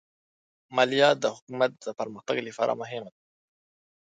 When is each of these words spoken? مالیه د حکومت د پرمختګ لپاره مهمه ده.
مالیه 0.75 1.09
د 1.23 1.25
حکومت 1.35 1.71
د 1.85 1.87
پرمختګ 1.99 2.37
لپاره 2.47 2.73
مهمه 2.81 3.09
ده. 3.15 3.19